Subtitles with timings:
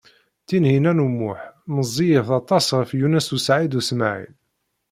[0.47, 1.39] Tinhinan u Muḥ
[1.75, 4.33] meẓẓiyet aṭas ɣef Yunes u Saɛid u Smaɛil.